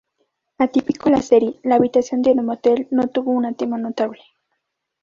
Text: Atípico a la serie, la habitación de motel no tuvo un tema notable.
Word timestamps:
Atípico 0.57 1.09
a 1.09 1.11
la 1.11 1.21
serie, 1.21 1.59
la 1.61 1.75
habitación 1.75 2.23
de 2.23 2.33
motel 2.33 2.87
no 2.89 3.07
tuvo 3.09 3.33
un 3.33 3.53
tema 3.53 3.77
notable. 3.77 4.23